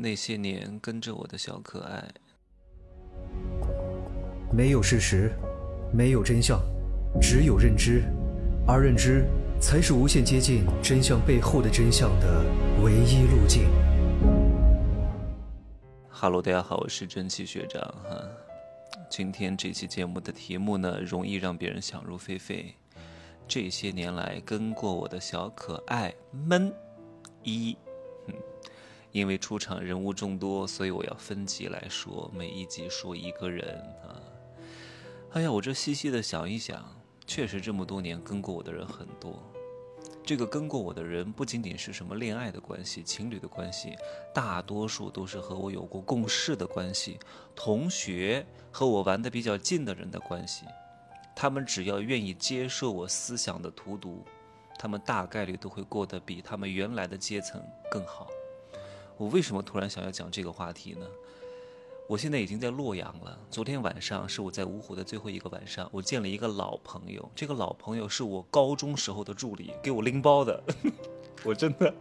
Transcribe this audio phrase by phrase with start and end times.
[0.00, 2.08] 那些年跟着我的小可爱。
[4.52, 5.32] 没有事实，
[5.92, 6.60] 没有真相，
[7.20, 8.04] 只有认知，
[8.64, 9.26] 而认知
[9.60, 12.44] 才是无限接近真相背后的真相的
[12.80, 13.68] 唯一路径。
[16.08, 18.22] 哈喽，大家好，我是蒸汽学长哈。
[19.10, 22.72] 今天这期节目的题目呢，容易让别人想入非非。
[23.48, 26.72] 这些年来跟过我的小可爱们，
[27.42, 27.76] 一。
[29.12, 34.20] 因为出场人物众多，所以我要分集来说，每一集说一个人啊。
[35.32, 36.84] 哎呀，我这细细的想一想，
[37.26, 39.42] 确实这么多年跟过我的人很多。
[40.24, 43.96] 这个跟过我的人，不仅仅是什么恋爱的关系、情侣的关系，
[44.34, 47.18] 大多数都是和我有过共事的关系，
[47.54, 50.66] 同学和我玩的比较近的人的关系。
[51.34, 54.22] 他们只要愿意接受我思想的荼毒，
[54.78, 58.28] 他们大概率都会过得比他们原来的阶层更好。
[59.18, 61.04] 我为什么突然想要讲这个话题呢？
[62.06, 63.36] 我现在已经在洛阳了。
[63.50, 67.28] 昨天晚上是我在芜湖的最后一个晚上，我见了一个老朋友。
[67.34, 70.62] 这个老朋友是我高中时候的助理，给我拎包的。
[71.44, 71.92] 我真的，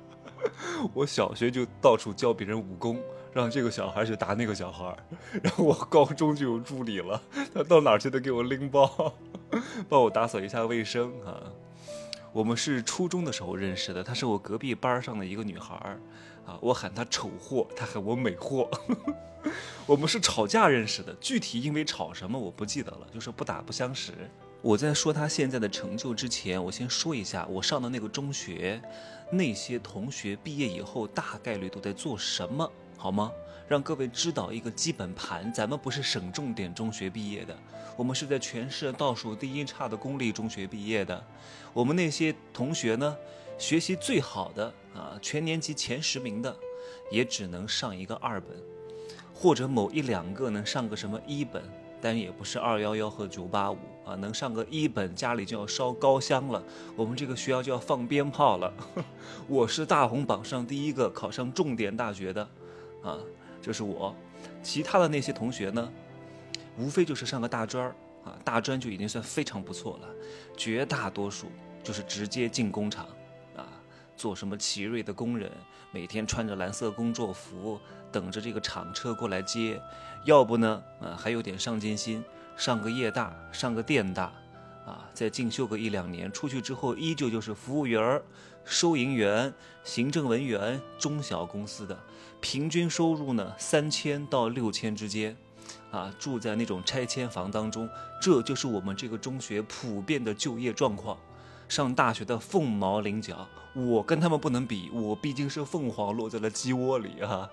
[0.93, 3.01] 我小学就到处教别人武功，
[3.33, 4.95] 让这个小孩去打那个小孩。
[5.41, 7.19] 然后我高中就有助理了，
[7.51, 9.13] 他到哪去都给我拎包，
[9.89, 11.41] 帮我打扫一下卫生啊。
[12.37, 15.99] 我们是初中的时候认识的，她是我隔壁班上的一个女孩儿，
[16.45, 18.69] 啊，我喊她丑货，她喊我美货。
[19.87, 24.13] 我们是吵架认识的，具体因为吵什么我不记得了，就是不打不相识。
[24.61, 28.79] 我在说她现在的成就之前，我先说一下我上的那个中学，
[29.31, 33.31] 那些同学毕业以后大概率都在做什么，好吗？
[33.67, 37.53] 让各位知道一个基本盘，咱们不是省重点中学毕业的，
[37.97, 41.21] 我们是在全市倒数第一差的公立中学毕业的。
[41.73, 43.17] 我们那些同学呢，
[43.57, 46.55] 学习最好的啊，全年级前十名的，
[47.11, 48.51] 也只能上一个二本，
[49.33, 51.61] 或者某一两个能上个什么一本，
[51.99, 56.63] 但也不是二幺幺和九八五啊，能上个一本，家里就要烧高香了，
[56.95, 58.73] 我们这个学校就要放鞭炮了。
[59.49, 62.49] 我是大红榜上第一个考上重点大学的，
[63.03, 63.19] 啊。
[63.61, 64.15] 就是我，
[64.61, 65.91] 其他的那些同学呢，
[66.77, 67.87] 无非就是上个大专
[68.23, 70.07] 啊，大专就已经算非常不错了。
[70.55, 71.47] 绝大多数
[71.83, 73.05] 就是直接进工厂
[73.55, 73.67] 啊，
[74.15, 75.51] 做什么奇瑞的工人，
[75.91, 77.79] 每天穿着蓝色工作服，
[78.11, 79.81] 等着这个厂车过来接。
[80.25, 82.23] 要不呢，啊，还有点上进心，
[82.57, 84.23] 上个夜大，上个电大，
[84.85, 88.21] 啊，再进修个一两年，出去之后依旧就是服务员儿、
[88.67, 91.97] 收银员、行政文员，中小公司的。
[92.41, 95.35] 平均收入呢，三千到六千之间，
[95.89, 97.89] 啊，住在那种拆迁房当中，
[98.21, 101.17] 这就是我们这个中学普遍的就业状况。
[101.69, 107.49] 上大学的凤毛麟角，我跟他们不能比，我毕竟是凤凰落在了鸡窝里啊。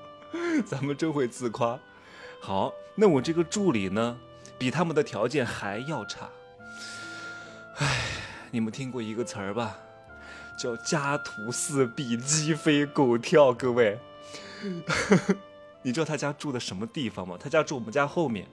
[0.66, 1.78] 咱们真会自夸。
[2.40, 4.16] 好，那我这个助理呢，
[4.58, 6.28] 比他们的条件还要差。
[7.76, 8.04] 唉，
[8.50, 9.78] 你们听过一个词儿吧？
[10.56, 13.98] 叫家徒四壁、鸡飞狗跳，各位，
[15.82, 17.36] 你知道他家住的什么地方吗？
[17.38, 18.46] 他家住我们家后面，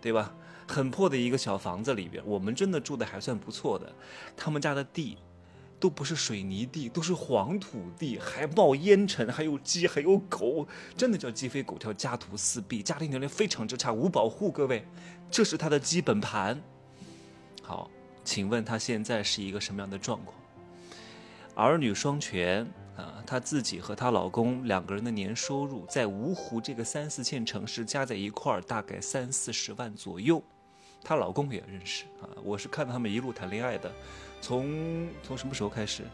[0.00, 0.34] 对吧？
[0.66, 3.90] 很破的一个小房子里边，我们真的住的还算不错的。
[4.36, 5.16] 他们家的地
[5.80, 14.52] 都不是水泥地，都是黄土地，还冒烟尘，还有鸡，还有狗，真的叫鸡飞狗跳、家徒四壁，家庭条件非常之差，无保护。
[14.52, 14.86] 各位，
[15.30, 16.60] 这是他的基本盘。
[17.62, 17.90] 好，
[18.22, 20.37] 请问他现在是一个什么样的状况？
[21.58, 22.64] 儿女双全
[22.96, 30.40] 啊，她自己和她老公两个人的年收入在芜湖这个三四线城市加在一块儿大概三四十万左右。
[31.02, 33.90] 她老公也认识啊，我是看到他们一路谈恋爱的，
[34.40, 36.04] 从从什么时候开始？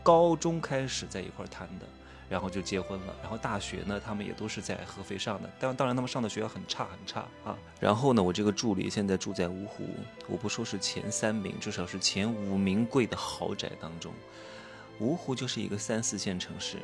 [0.00, 1.86] 高中开始在一块儿谈的，
[2.28, 3.16] 然后就结婚了。
[3.20, 7.58] 然后大学呢，他们也都是在合肥上的，但当然他们上的学校很差很差啊。
[7.80, 9.88] 然后呢，我这个助理现在住在芜湖，
[10.28, 14.12] 我不说是前三名，至少是前五名贵的豪宅当中。
[15.00, 16.78] 芜湖就是一个三四线城市，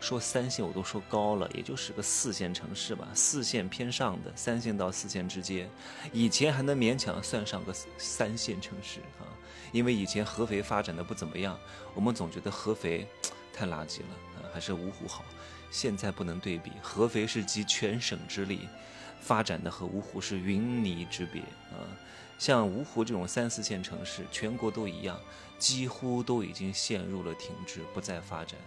[0.00, 5.68] 说三线我都说高了，也就是个四线城市吧，四线偏上的，三线到四线之间，
[6.12, 9.24] 以前还能勉强算上个三线城市啊，
[9.72, 11.58] 因为以前合肥发展的不怎么样，
[11.94, 13.06] 我们总觉得合肥
[13.52, 15.24] 太垃圾了啊，还是芜湖好。
[15.70, 18.68] 现在不能对比，合肥是集全省之力
[19.20, 21.84] 发展的，和芜湖是云泥之别啊。
[22.38, 25.20] 像芜湖这种三四线城市，全国都一样，
[25.58, 28.58] 几乎都已经陷入了停滞，不再发展。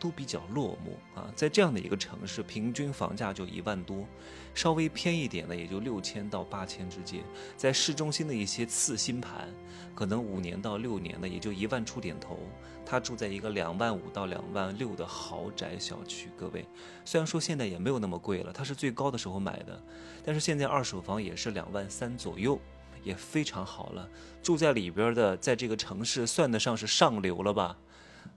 [0.00, 4.06] 都比较落寞啊，在这样的一个城市，平均房价就一万多，
[4.54, 7.22] 稍微偏一点的也就六千到八千之间。
[7.54, 9.52] 在市中心的一些次新盘，
[9.94, 12.38] 可能五年到六年的也就一万出点头。
[12.86, 16.64] 他住在一个两万五到两万六的豪宅小区，各位，
[17.04, 19.78] 虽然说现在也没有那么贵了，他是最高的时候买的，
[20.24, 22.58] 但是现在二手房也是两万三左右，
[23.02, 24.08] 也非常好了。
[24.42, 27.76] 住在里边的，在这个城市算得上是上流了吧？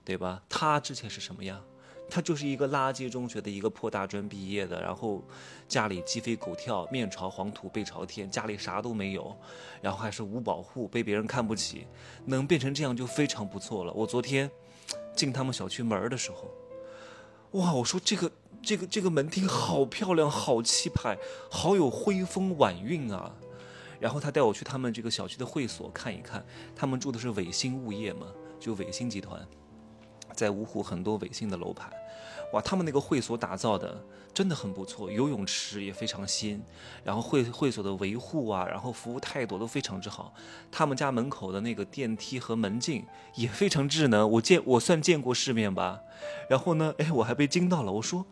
[0.06, 0.42] 对吧？
[0.50, 1.62] 他之前是什么样？
[2.10, 5.24] 他就是一个垃圾中学的一个破大专毕业的，然后
[5.68, 9.36] 家里鸡飞狗跳，面朝黄土背朝天，家里啥都没有，
[9.82, 11.88] 然后还是无保护，被别人看不起，
[12.26, 13.94] 能变成这样就非常不错了。
[13.94, 14.52] 我昨天
[15.16, 16.52] 进他们小区门的时候，
[17.60, 18.32] 哇，我说这个
[18.62, 21.18] 这个这个门厅好漂亮，好气派，
[21.50, 23.34] 好有徽风晚韵啊。
[24.04, 26.46] 然后他带我去他们这个小区的会所看一看，
[26.76, 28.28] 他们住的是伟星物业嘛，
[28.60, 29.42] 就伟星集团。
[30.34, 31.90] 在芜湖很多伟星的楼盘，
[32.52, 34.04] 哇，他们那个会所打造的
[34.34, 36.62] 真的很不错，游泳池也非常新，
[37.02, 40.34] 然后会会所的维护啊，然后服务态度都非常之好。
[40.70, 43.06] 他们家门口的那个电梯和门禁
[43.36, 46.02] 也非常智能，我见我算见过世面吧。
[46.50, 48.26] 然后呢，哎，我还被惊到了，我说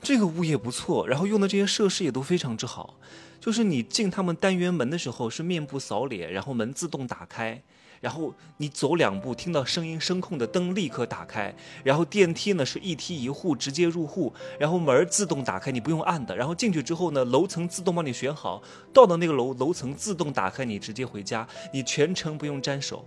[0.00, 2.94] 这个物业不错，然后用的这些设施也都非常之好，
[3.38, 7.62] 就是你进他们单元门的时候是面部扫脸，然后门自动打开。
[8.00, 11.54] 然后你走两步，听到声音声控的灯立刻打开。
[11.84, 16.34] 然后电梯呢是一梯一户直接入户，然后门自动打开，你不用按的。
[16.34, 23.04] 然后进去之后呢，楼层自动帮你选好，到了那个楼楼层自动打开，你直接回家，你全程不用沾手，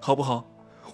[0.00, 0.44] 好不好？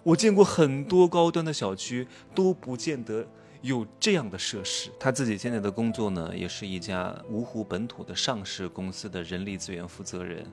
[0.02, 3.26] 我见过很多高端的小区都不见得
[3.62, 4.90] 有这样的设施。
[4.98, 10.46] 他自己现在的工作呢，也是一家芜湖本土的上市公司的人力资源负责人，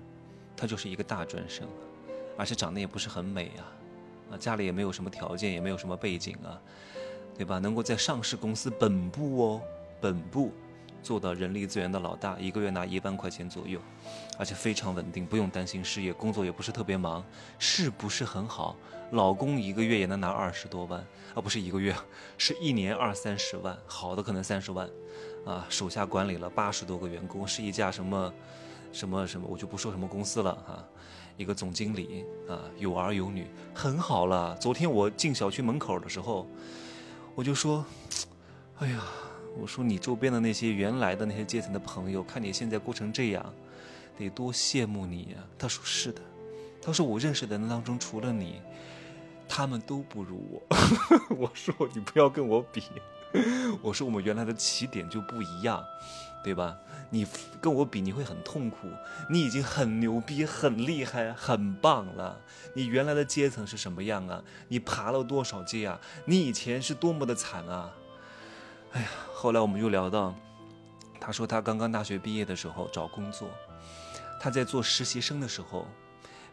[0.55, 1.67] 他就是一个大专生。
[2.37, 3.65] 而且长得也不是很美啊，
[4.31, 6.61] 啊，家里也没有什么条件，也没有什么背景啊，
[7.35, 7.57] 对吧？
[7.57, 9.61] 能够在上市公司本部哦，
[9.99, 10.51] 本部
[11.01, 13.79] 做到人力资源的老大，一个月拿一万块钱左右，
[14.37, 17.23] 而且非常稳定，不用担心失业，工作也不是特别忙，
[17.57, 18.75] 是不是很好？
[19.11, 20.99] 老公一个月也能拿二十多万
[21.33, 21.95] 啊，不是一个月，
[22.37, 24.89] 是一年二三十万，好的可能三十万，
[25.45, 28.33] 啊，手下管理了八十多个员工，是一家什么
[28.91, 30.83] 什么什么，我就不说什么公司了哈。
[31.37, 34.57] 一个总经理啊，有儿有女，很好了。
[34.57, 36.47] 昨天我进小区门口的时候，
[37.35, 37.85] 我就说
[38.79, 39.03] ：“哎呀，
[39.59, 43.53] 我说你周边的那些原来的那些阶层的朋友，看你现在过成这样，
[44.17, 46.21] 得多羡慕你呀。”他说：“是的。”
[46.81, 48.61] 他说：“我认识的人当中，除了你，
[49.47, 50.61] 他们都不如我。
[51.35, 52.83] ”我说：“你不要跟我比。”
[53.81, 55.83] 我说：“我们原来的起点就不一样，
[56.43, 56.77] 对吧？”
[57.09, 57.25] 你
[57.61, 58.89] 跟我比，你会很痛苦。
[59.29, 62.39] 你已经很牛逼、很厉害、很棒了。
[62.73, 64.43] 你原来的阶层是什么样啊？
[64.67, 65.99] 你爬了多少阶啊？
[66.25, 67.93] 你以前是多么的惨啊！
[68.93, 70.33] 哎呀，后来我们又聊到，
[71.19, 73.49] 他说他刚刚大学毕业的时候找工作，
[74.39, 75.85] 他在做实习生的时候，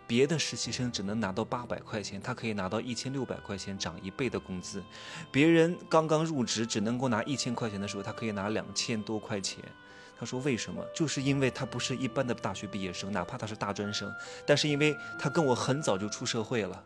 [0.06, 4.82] 别的实习生只能拿到八百块钱，他可以拿到一千六百块钱，涨一倍的工资。
[5.30, 9.64] 别人刚刚入职只能够拿一千块钱的时候，他可以拿两千多块钱。
[10.16, 10.80] 他说：“为什么？
[10.94, 14.12] 就是因为他不是一般的大学毕业生，哪怕他是大专生，
[14.46, 16.82] 但是因为他跟我很早就出社会了，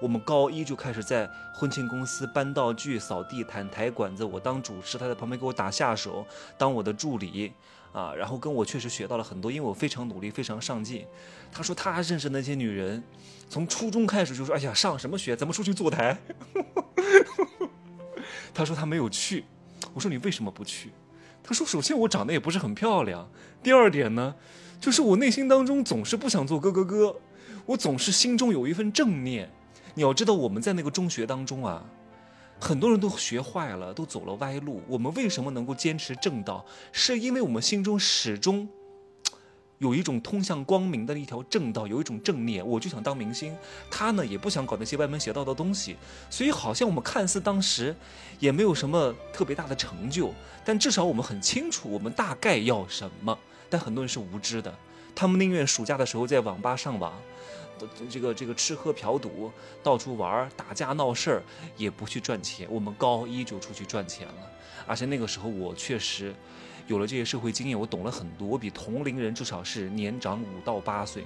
[0.00, 6.26] 我们高一就开始在婚庆公司搬道具、扫地毯、抬管子，我当主持，他在旁边给我打下手，
[6.58, 7.52] 当我的助理，
[7.92, 11.06] 啊，然后跟我确实学到了很多，因为我非常努力，非常上进。
[11.50, 13.02] 他说他认识那些女人，
[13.48, 15.34] 从初中开始就说，哎呀，上什么学？
[15.34, 16.18] 咱们出去坐台。
[18.52, 19.44] 他说他没有去，
[19.94, 20.90] 我说你为什么不去？”
[21.42, 23.30] 他说：“首先我长得也不是很漂亮，
[23.62, 24.34] 第二点呢，
[24.80, 27.16] 就是我内心当中总是不想做哥哥哥，
[27.66, 29.48] 我总是心中有一份正念。
[29.96, 31.82] 你要知道，我们在那个中学当中啊，
[32.60, 34.82] 很多人都学坏了，都走了歪路。
[34.86, 36.62] 我们为什么能够坚持正道？
[36.92, 38.68] 是因为我们心中始终。”
[39.78, 43.56] 有一种通向光明的一条正道，有一种正念，我就想当明星。
[43.90, 45.96] 他呢也不想搞那些歪门邪道的东西，
[46.28, 47.96] 所以好像我们看似当时
[48.38, 53.38] 也没有什么特别大的成就，但至少我们很清楚我们大概要什么。
[53.70, 54.74] 但很多人是无知的，
[55.14, 57.12] 他们宁愿暑假的时候在网吧上网，
[58.08, 59.50] 这个这个吃喝嫖赌，
[59.82, 61.42] 到处玩打架闹事儿，
[61.76, 62.66] 也不去赚钱。
[62.70, 64.50] 我们高一就出去赚钱了，
[64.86, 66.34] 而且那个时候我确实。
[66.88, 71.24] 有了这些社会经验，我懂了很多，我比同龄人至少是年长五到八岁。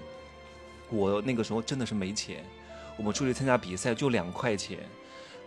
[0.88, 2.42] 我那个时候真的是没钱，
[2.96, 4.78] 我们出去参加比赛就两块钱，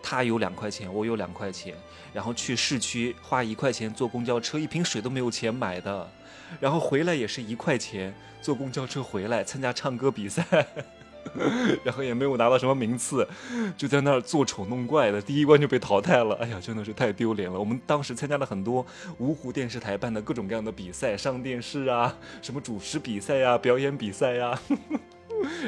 [0.06, 1.74] 他有两块钱，我有两块钱，
[2.12, 6.06] 然后去市区花一块钱坐公交车，一瓶水都没有钱买的，
[6.60, 10.44] 然后回来也是一块钱坐公交车回来参加唱歌比赛，
[11.82, 13.26] 然后也没有拿到什么名次，
[13.78, 16.34] 就在那儿做丑弄怪的，第一关就被淘汰了。
[16.34, 17.58] 哎呀，真的是太丢脸了。
[17.58, 18.84] 我们当时参加了很多
[19.20, 24.60] 芜湖电视台办的各种各样的比赛，上电视啊，什么主持比赛呀、表演比赛呀。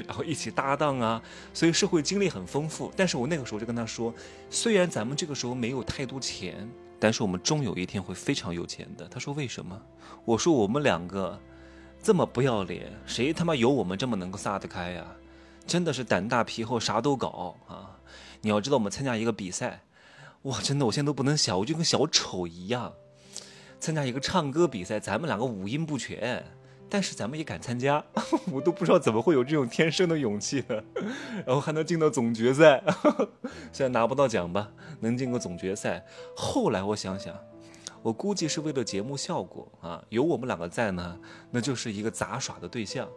[0.07, 2.93] 然后一起搭档啊，所以社会经历很丰富。
[2.97, 4.15] 但是我那个时候就跟他说，
[4.51, 6.69] 虽然咱们这个时候没有太多钱，
[6.99, 9.07] 但是我们终有一天会非常有钱的。
[9.09, 9.81] 他说为什么？
[10.25, 11.39] 我说我们两个
[12.03, 15.07] 这么不要脸，谁他妈有我们这么能够撒得开呀？
[15.67, 17.99] 真的是胆大皮厚，啥都搞啊！
[18.41, 19.83] 你要知道，我们参加一个比赛，
[20.43, 22.93] 哇，真的我现在都不能想，我就跟小丑一样，
[23.81, 26.45] 参加一个唱歌比赛，咱们两个五音不全。
[26.89, 28.05] 但是咱们也敢参加，
[28.53, 30.83] 我都不知道怎么会有这种天生的勇气呢，
[31.47, 32.83] 然后还能进到总决赛，
[33.73, 36.05] 虽然拿不到奖吧，能进个总决赛。
[36.37, 37.35] 后来我想想，
[38.03, 41.19] 我估计是为了节目效果啊，有我们两个在呢，
[41.51, 43.09] 那就是一个杂耍的对象。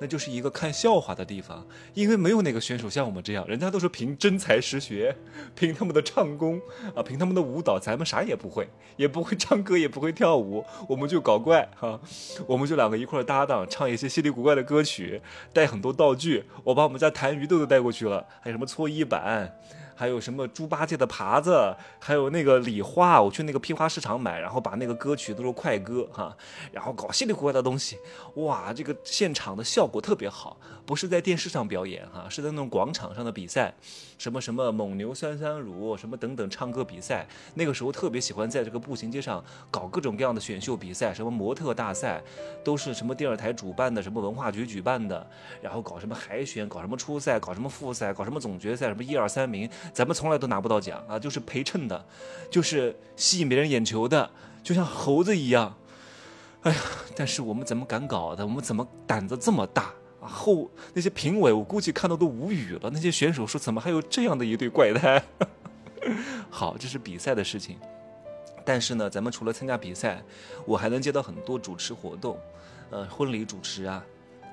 [0.00, 5.16] 那就是一个看笑话的地方，因为没有哪个选手像我们这样，人家都是凭真才实学，
[5.54, 6.60] 凭他们的唱功
[6.94, 12.00] 啊，凭他们的舞蹈，咱们啥也不会，也不会唱歌，也不会跳舞，我们就搞怪哈，
[12.46, 15.20] 我们就两个一块搭档，唱一些稀里古怪的歌曲，
[15.52, 19.58] 带很多道具，我把我们家痰盂豆都带过去了，还有什么搓衣板。
[19.98, 26.36] 还有什么猪八戒的耙子，还有那个礼花，我去那个批发市场买，然后把那个歌曲都是快歌哈，
[26.70, 27.98] 然后搞稀里糊涂的东西，
[28.34, 33.74] 哇，这个现场的效果特别好，不是在电视上表演哈，是在那种广场上的比赛，
[34.18, 42.22] 什么什么蒙牛酸酸乳，什么等等唱歌比赛，那个时候特别喜欢在这个步行街上搞各种各样的选秀比赛，什么模特大赛，
[42.62, 45.26] 都是什么电视台主办的，什么文化局举办的，
[45.60, 49.68] 然后搞什么海选，搞什么初赛，搞什么复赛，搞什么总决赛，什么一二三名。
[49.92, 52.06] 咱们从来都拿不到奖啊，就是陪衬的，
[52.50, 54.30] 就是吸引别人眼球的，
[54.62, 55.76] 就像猴子一样。
[56.62, 56.80] 哎呀，
[57.14, 58.44] 但是我们怎么敢搞的？
[58.46, 59.92] 我们怎么胆子这么大？
[60.20, 62.90] 后那些评委，我估计看到都无语了。
[62.92, 65.22] 那些选手说：“怎么还有这样的一对怪胎？”
[66.50, 67.78] 好，这是比赛的事情。
[68.64, 70.22] 但是呢，咱们除了参加比赛，
[70.66, 72.36] 我还能接到很多主持活动，
[72.90, 74.04] 呃，婚礼主持啊。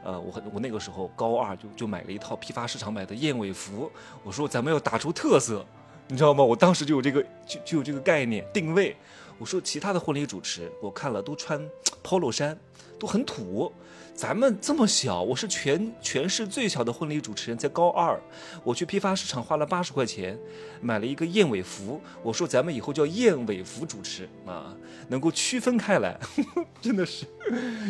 [0.06, 3.92] 呃，我很我那个时候高二就就买了一套批发市场买的燕尾服，
[4.24, 5.66] 我说咱们要打出特色，
[6.08, 6.44] 你知道吗？
[6.44, 8.96] 我当时就有这个就就有这个概念定位。
[9.40, 11.60] 我说其他的婚礼主持我看了都穿
[12.04, 12.58] polo 衫，
[13.00, 13.72] 都很土。
[14.14, 18.18] 咱们这么小，我是全全市最小的婚礼主持人，在高二，
[18.64, 20.40] 我去批发市场花了八十块钱，
[20.80, 22.00] 买了一个燕尾服。
[22.24, 24.74] 我说咱们以后叫燕尾服主持啊，
[25.10, 26.18] 能够区分开来，
[26.80, 27.26] 真的是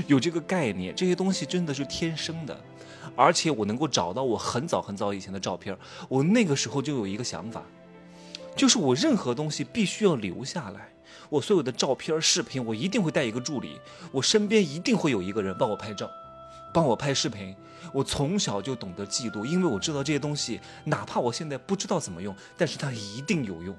[0.08, 0.96] 有这个概念。
[0.96, 2.60] 这些东西真的是天生的，
[3.16, 5.78] 而且我能够找到我很早很早以前的照片，
[6.10, 7.62] 我那个时候就有一个想法，
[8.56, 10.90] 就是我任何东西必须要留下来。
[11.30, 13.80] 我所有的照片、视频，我一定会带一个助理，
[14.12, 16.10] 我身边一定会有一个人帮我拍照，
[16.74, 17.56] 帮我拍视频。
[17.94, 23.76] 我从小就懂得记录，因为我知道这些东西，哪怕我现在不知道怎么用，但是它一定有用。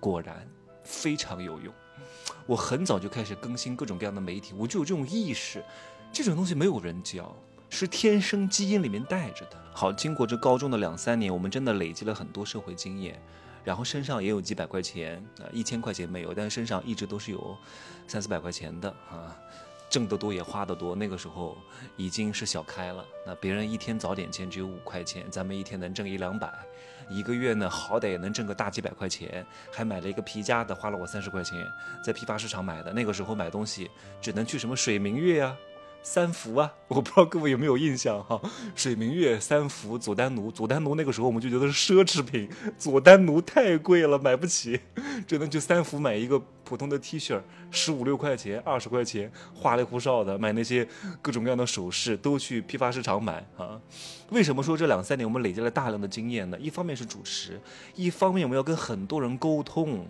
[0.00, 0.46] 果然，
[0.82, 1.72] 非常有用。
[2.44, 5.64] 我很早就开始更新各种各样的媒体，我就有这种意识。
[6.12, 7.34] 这种东西没有人教，
[7.68, 9.56] 是天生基因里面带着的。
[9.72, 13.20] 好，经过这高中的两三年，我们真的累积了很多社会经验。
[13.64, 17.56] 然后身上也有几百块钱啊，一千块钱没有，但是身上一直都是有
[18.06, 19.36] 三四百块钱的啊，
[19.90, 20.94] 挣得多也花得多。
[20.94, 21.58] 那个时候
[21.96, 26.48] 已经是小开了，那别人一天早点钱只有五块钱，咱们一天能挣一两百，
[27.10, 29.44] 一个月呢好歹也能挣个大几百块钱。
[29.72, 31.66] 还买了一个皮夹的，花了我三十块钱，
[32.04, 32.92] 在批发市场买的。
[32.92, 35.56] 那个时候买东西只能去什么水明月呀。
[36.08, 38.40] 三福啊， 我不知道各位有没有印象哈？
[38.76, 42.48] 水明月、三福、佐丹奴、佐丹奴那个时候我们就觉得是奢侈品，
[42.78, 44.78] 佐丹奴太贵了，买不起，
[45.26, 47.40] 只能去三福买一个普通的 T 恤，
[47.72, 50.86] 十五六块钱、二十块钱，花里胡哨的买那些
[51.20, 53.80] 各种各样的首饰，都去批发市场买啊。
[54.30, 56.56] 为什么说这两三年我们累积了大量的经验呢？
[56.60, 57.60] 一方面是主持，
[57.96, 60.06] 一方面我们要跟很多人沟通，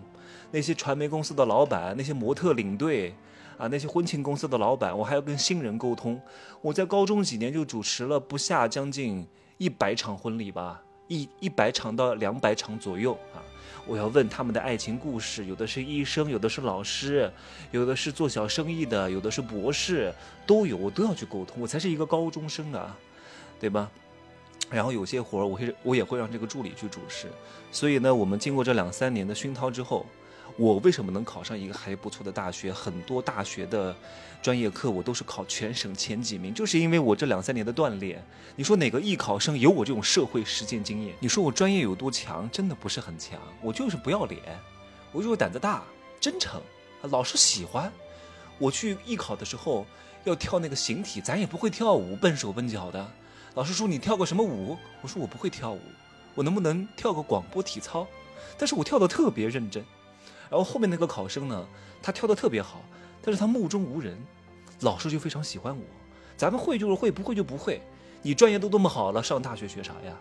[0.51, 3.15] 那些传媒公司的老板，那些模特领队。
[3.57, 6.21] 啊，那些婚庆公司的老板，我还要跟新人沟通。
[6.61, 9.25] 我在高中几年就主持了不下将近
[9.57, 13.41] 一百场婚礼吧，一一百场到两百场左右啊。
[13.87, 17.31] 我要问他们的爱情故事，有的是医生，有的是老师，
[17.71, 20.13] 有的是做小生意的，有的是博士，
[20.45, 21.59] 都有，我都要去沟通。
[21.59, 22.95] 我才是一个高中生啊，
[23.59, 23.89] 对吧？
[24.69, 27.27] 然后有些活儿，我会我也会让这个助理去主持。
[27.71, 30.05] 所以呢，我们经过这两三年的熏陶之后。
[30.55, 32.71] 我为什么能考上一个还不错的大学？
[32.71, 33.95] 很多大学的
[34.41, 38.23] 专业课我都是考全省前几名，就是因为我这两三年的锻炼。
[38.55, 41.13] 你说哪个艺考生有我这种社会实践经验？
[41.19, 42.49] 你说我专业有多强？
[42.49, 44.41] 真的不是很强，我就是不要脸，
[45.11, 45.83] 我就是胆子大、
[46.19, 46.61] 真诚，
[47.03, 47.91] 老师喜欢。
[48.57, 49.85] 我去艺考的时候
[50.23, 53.07] 要跳那个形体，咱也不会跳舞，笨手笨脚的。
[53.53, 54.75] 老师说你跳个什么舞？
[55.01, 55.81] 我说我不会跳舞，
[56.33, 58.07] 我能不能跳个广播体操？
[58.57, 59.83] 但是我跳的特别认真。
[60.49, 61.65] 然后后面那个考生呢，
[62.01, 62.81] 他跳的特别好，
[63.21, 64.17] 但是他目中无人，
[64.81, 65.83] 老师就非常喜欢我。
[66.35, 67.81] 咱们会就是会，不会就不会。
[68.21, 70.15] 你专业都这么好了，上大学学啥呀？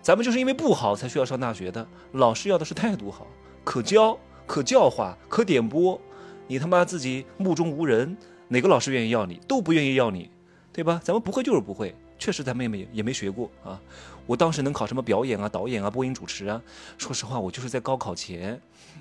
[0.00, 1.86] 咱们就是因为不好才需要上大学的。
[2.12, 3.26] 老师要的是态度好，
[3.64, 6.00] 可教、可教化、可点拨。
[6.46, 8.16] 你他妈自己目中无人，
[8.48, 9.40] 哪个老师愿意要你？
[9.46, 10.30] 都不愿意要你，
[10.72, 11.00] 对吧？
[11.04, 13.80] 咱们不会就是不会，确实咱们也没也没学过啊。
[14.28, 16.60] 我当时能考什么表演啊、导演啊、播音主持啊？
[16.98, 18.60] 说实话，我就是在高考前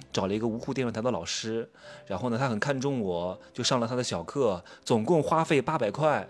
[0.09, 1.69] 找了一个芜湖电视台的老师，
[2.05, 6.25] 然后呢，他很看重我，就上了他的小课，总共花费八百块，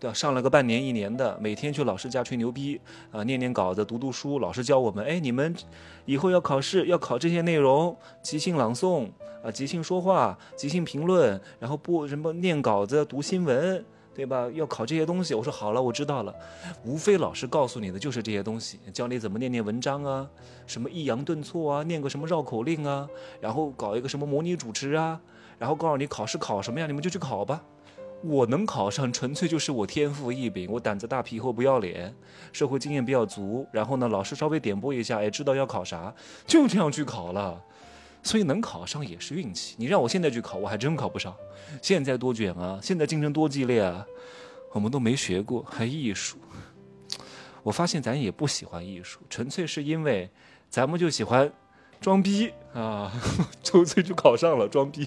[0.00, 0.12] 对吧？
[0.12, 2.80] 上了个半年一年的，每天去老师家吹牛逼
[3.12, 4.40] 啊，念念稿子，读读书。
[4.40, 5.54] 老师教我们，哎，你们
[6.04, 9.08] 以后要考试要考这些内容：即兴朗诵
[9.44, 13.84] 啊，即兴说话，即兴评论，然后播什么念稿子、读新闻。
[14.14, 14.48] 对吧？
[14.54, 16.34] 要考这些东西，我说好了，我知道了。
[16.84, 20.28] 无非老师告诉你的就是这些东西，教你怎么念念文章啊，
[20.66, 23.08] 什么抑扬顿挫啊，念个什么绕口令啊，
[23.40, 25.20] 然后搞一个什么模拟主持啊，
[25.58, 27.62] 然后告诉你考试考什么呀，你们就去考吧。
[28.22, 32.14] 我能考上，纯粹就是我天赋异禀，我胆子大，皮厚，不要脸，
[32.52, 33.66] 社会经验比较足。
[33.70, 36.14] 然后呢，老师稍微点拨一下，哎，知道要考啥，
[36.46, 37.62] 就这样去考了。
[38.24, 39.76] 所以能考上也是运气。
[39.78, 41.32] 你让我现在去考，我还真考不上。
[41.80, 42.80] 现在多卷啊！
[42.82, 44.04] 现在竞争多激烈啊！
[44.72, 46.36] 我们都没学过，还艺术。
[47.62, 50.28] 我发现咱也不喜欢艺术，纯粹是因为
[50.68, 51.50] 咱们就喜欢
[52.00, 53.12] 装逼啊！
[53.62, 55.06] 纯粹就考上了，装逼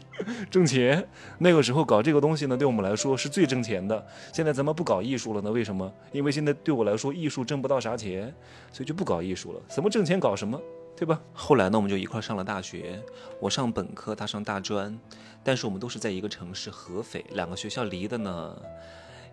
[0.49, 1.07] 挣钱。
[1.37, 4.05] 那个时候搞这个东西呢，对我们来说是最挣钱的。
[4.33, 5.51] 现在咱们不搞艺术了呢？
[5.51, 5.91] 为什么？
[6.11, 8.33] 因为现在对我来说，艺术挣不到啥钱，
[8.71, 9.61] 所以就不搞艺术了。
[9.67, 10.59] 怎么挣钱搞什么？
[10.97, 11.21] 对吧？
[11.31, 12.99] 后来呢，我们就一块上了大学。
[13.39, 14.99] 我上本科，他上大专，
[15.43, 17.23] 但是我们都是在一个城市合肥。
[17.33, 18.59] 两个学校离的呢，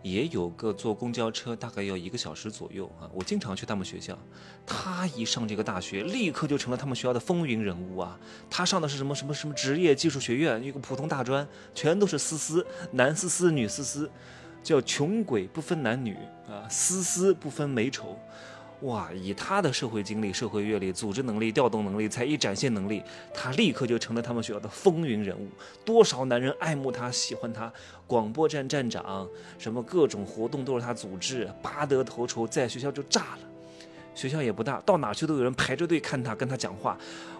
[0.02, 3.09] 也有个坐公交车大概要一个小时左右啊。
[3.14, 4.18] 我经常去他们学校。
[4.66, 8.21] 他一上这个大学，立刻就成了他们学校的风云人物啊。
[8.50, 14.11] 他上的是什么什么什么职业技术学院，一个普通大专，全都是思思，男思思，女思思，
[14.62, 16.14] 叫穷鬼不分男女
[16.47, 18.18] 啊，思思不分美丑。
[18.80, 19.10] 哇！
[19.12, 23.02] 以他的社会经历、社会阅历、组织能力、调动能力、才艺展现能力，
[23.32, 25.48] 他立刻就成了他们学校的风云人物。
[25.84, 27.72] 多少男人爱慕他、喜欢他，
[28.06, 29.26] 广播站站长，
[29.58, 33.38] 什么各种活动都是他组织，拔得头筹，在学校就炸了。
[34.14, 36.98] 学校也不大，到哪去都有人排着队看他、跟他讲话。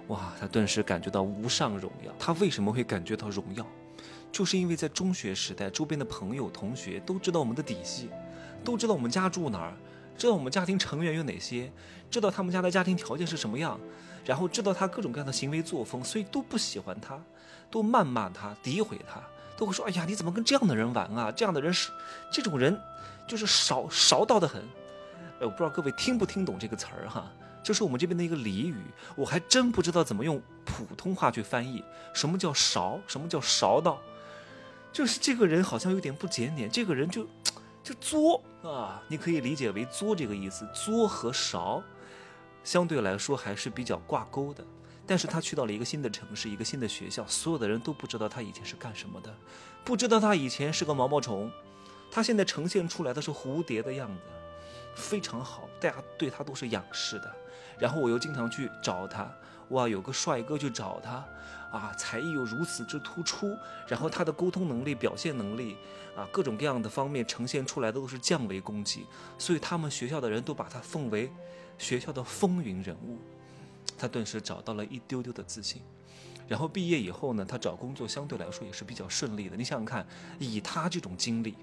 [0.09, 0.33] 哇！
[0.40, 2.12] 他顿时感觉到无上荣耀。
[2.18, 3.66] 他为什么会感觉到荣耀？
[4.33, 8.09] 就是因为在中学时代，周边的朋友、同学都知道我们的底细，
[8.64, 9.75] 都知道我们家住哪儿。
[10.16, 11.70] 知道我们家庭成员有哪些，
[12.11, 13.79] 知道他们家的家庭条件是什么样，
[14.24, 17.20] 然后知道他各种各样的行为作风，所以都不喜欢他，
[17.70, 19.20] 都谩骂他，诋毁他，
[19.57, 21.33] 都会说：“哎呀，你怎么跟这样的人玩啊？
[21.33, 21.90] 这样的人是，
[22.31, 22.79] 这种人
[23.27, 24.62] 就是少少到的很。”
[25.40, 27.31] 哎，我不知道各位听不听懂这个词儿哈，
[27.62, 28.77] 这是我们这边的一个俚语，
[29.16, 31.83] 我还真不知道怎么用普通话去翻译。
[32.12, 33.00] 什么叫勺？
[33.09, 34.00] 什么叫勺到？
[34.92, 37.27] 就是这个人好像有点不检点，这个人就。
[37.83, 40.66] 就作啊，你可以理解为作这个意思。
[40.72, 41.83] 作和勺
[42.62, 44.64] 相对来说还是比较挂钩的。
[45.07, 49.35] 但是他去到了一个新的城市，一个新的学校，所有的人都不知道他以前是干什么的，
[49.85, 51.50] 不知道他以前是个毛毛虫。
[52.11, 54.22] 他现在呈现出来的是蝴蝶的样子，
[54.94, 57.31] 非常好，大家对他都是仰视的。
[57.79, 59.31] 然后我又经常去找他，
[59.70, 61.22] 哇，有个帅哥去找他。
[61.75, 63.53] 啊，才艺又如此之突出，
[63.89, 65.77] 然后他的沟通能力、表现能力，
[66.15, 69.05] 啊，各种各样的方面呈现出来的都是降维攻击，
[69.37, 71.29] 所以他们学校的人都把他奉为
[71.77, 73.19] 学校的风云人物。
[73.99, 75.83] 他顿时找到了一丢丢的自信，
[76.47, 79.57] 然后毕业以后呢，他找工作相对来说也是比较顺利的。
[79.57, 80.07] 你想想看，
[80.39, 81.57] 以他这种经历，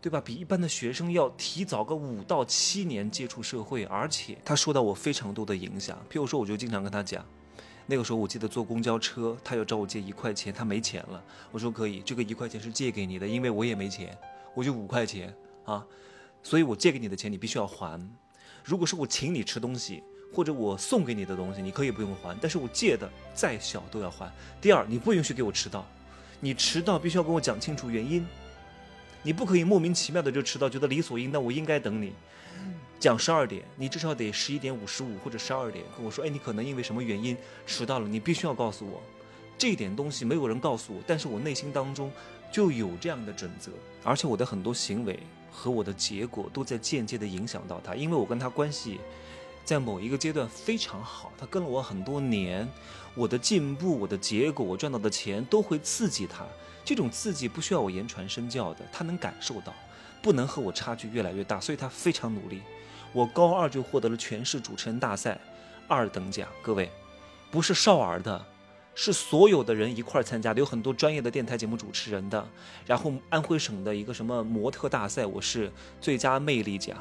[0.00, 0.20] 对吧？
[0.20, 5.98] 比一般的学生要提早个五到七年接触社会，而且他受到我非常多的影响。
[6.08, 7.26] 譬如说，我就经常跟他讲。
[7.86, 11.22] 那个时候我记得坐公交车，他要找我借一块钱，他没钱了。
[11.52, 14.16] 我说可以，这个一块钱是借给你的，因为我也没钱，
[14.54, 15.84] 我就五块钱啊，
[16.42, 18.00] 所以我借给你的钱你必须要还。
[18.64, 24.32] 如果是我请你吃东西，或者我送给你的东西，你可以不用还，但是我借的再小都要还。
[24.62, 25.86] 第二，你不允许给我迟到，
[26.40, 28.26] 你迟到必须要跟我讲清楚原因，
[29.22, 32.14] 你不可以莫名其妙的就迟到，觉得理所应当，我应该等你。
[33.04, 37.36] 讲十二点，你至少得十一点五十五或者十二点跟我说，哎，你可能因为什么原因
[37.66, 38.98] 迟到了，你必须要告诉我，
[39.58, 42.10] 这点东西没有人告诉我，但是我内心当中
[42.50, 45.20] 就有这样的准则，而且我的很多行为
[45.52, 48.98] 和我的结果都在间接的影响到他，因为我跟他关系
[49.66, 52.66] 在某一个阶段非常好，他跟了我很多年，
[53.14, 56.46] 我的进步、我的结果、我赚到的钱都会刺激他，
[56.86, 59.74] 这种刺激不需要我言传身教的，他能感受到，
[60.22, 62.62] 不能和我差距越来越大，所以他非常努力。
[63.14, 65.40] 我高二就获得了全市主持人大赛
[65.86, 66.90] 二等奖，各位，
[67.50, 68.44] 不是少儿的。
[68.96, 72.44] 是所有的人一块儿参加的，有很多专业的电台节目主持人的。
[72.86, 76.96] 然后安徽省的一个什么模特大赛，我是最佳魅力奖，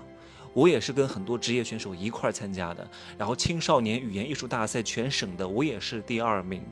[0.53, 2.87] 我也是跟很多职业选手一块儿参加的。
[3.15, 6.63] 然后青少年语言艺术大赛全省的，我也是第二名，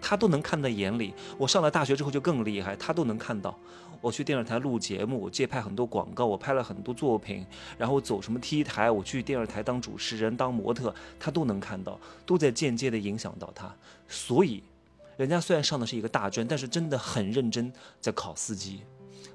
[0.00, 1.12] 他都能看在眼里。
[1.36, 3.58] 我上了大学之后就更厉害，他都能看到。
[4.00, 7.44] 我去电视台录节目，我接拍很多广告，我拍了很多作品，
[7.76, 13.74] 然后走什么 T 台，我去电视台当主持人、当模特，他都能看到，都在间接的影响到他。
[14.06, 14.62] 所以，
[15.16, 18.82] 人家虽然上的是一个大专，但是真的很认真在考司机，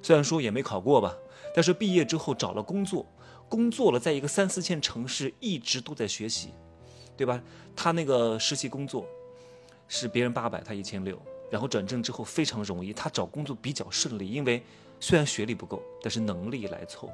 [0.01, 1.13] 虽然说也没考过吧，
[1.53, 3.05] 但是毕业之后找了工作，
[3.49, 6.51] 工作了，在一个三四线城市一直都在学习，
[7.17, 7.41] 对吧？
[7.75, 9.05] 他那个实习工作
[9.89, 11.21] 是别人八百，他一千六。
[11.53, 14.63] 然后转正之后非常容易，他找工作比较顺利，因为
[14.99, 17.11] 虽然学历不够，但是能力来凑。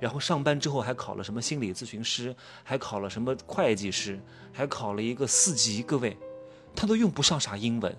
[0.00, 4.18] 然后上班之后还考了什么心理咨询师，还考了什么会计师，
[4.50, 5.82] 还考了一个四级。
[5.82, 6.16] 各位，
[6.74, 7.94] 他都用不上啥英文，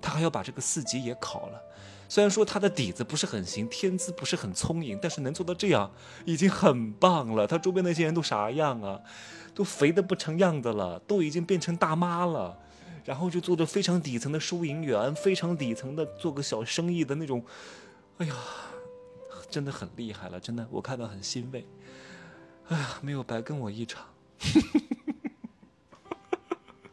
[0.00, 1.60] 他还要把这个四级也考了。
[2.08, 5.92] 虽然说他的底子不是很行，天资不是很聪颖，但是能做到这样
[6.24, 7.46] 已经很棒了。
[7.46, 8.98] 他周边那些人都啥样啊？
[9.54, 12.58] 都肥的不成样子了，都已经变成大妈了。
[13.04, 17.44] 然后就做着非常底层的收银员，非常底层的做个小生意的那种，
[18.18, 18.34] 哎呀，
[19.50, 21.66] 真的很厉害了，真的，我看到很欣慰。
[22.68, 24.04] 哎呀，没有白跟我一场。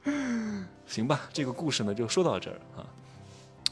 [0.85, 2.85] 行吧，这个故事呢就说到这儿啊。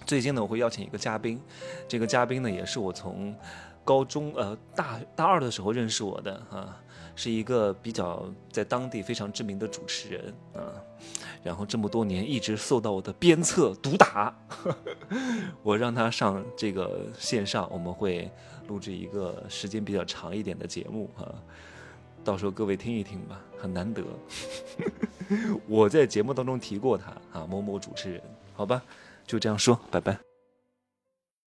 [0.06, 1.40] 最近呢，我会邀请一个嘉宾，
[1.88, 3.36] 这个嘉宾呢也是我从
[3.84, 6.82] 高中呃大大二的时候认识我的啊，
[7.20, 10.72] 是一个比较在当地非常知名的主持人啊。
[11.44, 14.34] 然后这么多年一直受到我的鞭策毒打，
[15.62, 18.32] 我让他上这个线上，我们会
[18.70, 21.28] 录制一个时间比较长一点的节目啊，
[22.24, 24.02] 到时候各位听一听吧，很难得。
[25.68, 28.82] 我在节目当中提过他啊，某某主持人，好吧，
[29.28, 30.29] 就这样说，拜拜。